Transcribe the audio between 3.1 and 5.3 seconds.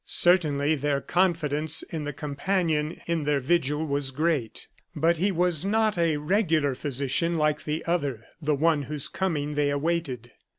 their vigil was great; but